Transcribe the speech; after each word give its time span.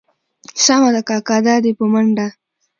سمه 0.63 0.89
ده 0.95 1.01
کاکا 1.09 1.37
دا 1.45 1.55
دي 1.63 1.71
په 1.79 1.85
منډه. 1.91 2.27